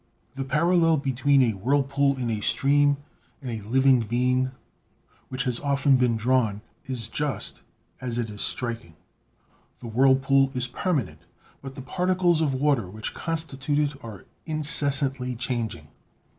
The 0.33 0.43
parallel 0.45 0.97
between 0.97 1.43
a 1.43 1.45
H 1.45 1.51
BIOLOGY 1.53 1.63
whirlpool 1.63 2.17
in 2.17 2.31
a 2.31 2.41
stream 2.41 2.97
and 3.39 3.51
a 3.51 3.67
living 3.67 3.99
being, 3.99 4.49
which 5.29 5.43
has 5.43 5.59
often 5.59 5.95
been 5.97 6.17
drawn, 6.17 6.63
is 6.85 7.07
just 7.07 7.61
as 7.99 8.17
it 8.17 8.27
is 8.31 8.41
striking. 8.41 8.95
The 9.79 9.87
whirlpool 9.87 10.49
is 10.55 10.65
permanent, 10.65 11.21
but 11.61 11.75
the 11.75 11.83
particles 11.83 12.41
of 12.41 12.55
water 12.55 12.89
which 12.89 13.13
constitute 13.13 13.93
it 13.93 14.03
are 14.03 14.25
incessantly 14.47 15.35
changing. 15.35 15.89